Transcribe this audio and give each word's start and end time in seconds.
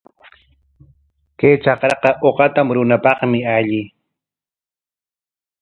Kay 1.39 1.53
trakraqa 1.63 2.09
uqata 2.29 2.61
murunapaqmi 2.67 3.39
alli. 3.57 3.81